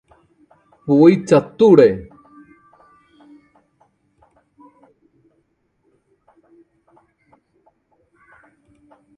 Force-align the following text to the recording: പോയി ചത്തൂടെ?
പോയി 0.87 1.15
ചത്തൂടെ? 1.29 1.89